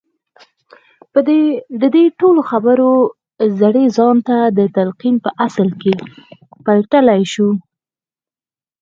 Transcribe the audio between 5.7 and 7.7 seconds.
کې پلټلای شو.